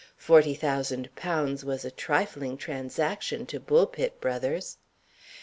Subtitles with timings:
[0.17, 4.77] Forty thousand pounds was a trifling transaction to Bulpit Brothers.